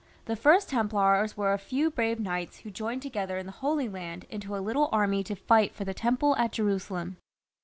[0.25, 4.25] The first Templars were a few brave knights who joined together in the Holy Land
[4.31, 7.17] into a little army to fight for the Temple at Jerusalem.